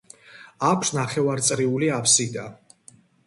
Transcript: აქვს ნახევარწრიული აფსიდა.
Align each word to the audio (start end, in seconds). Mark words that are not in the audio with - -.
აქვს 0.69 0.91
ნახევარწრიული 0.99 1.91
აფსიდა. 1.99 2.47